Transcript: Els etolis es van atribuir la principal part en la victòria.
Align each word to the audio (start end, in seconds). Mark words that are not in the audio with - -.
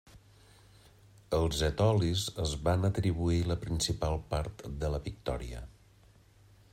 Els 1.39 1.59
etolis 1.67 2.23
es 2.45 2.55
van 2.69 2.89
atribuir 2.89 3.37
la 3.51 3.57
principal 3.67 4.19
part 4.33 4.67
en 4.71 4.81
la 4.97 5.05
victòria. 5.11 5.65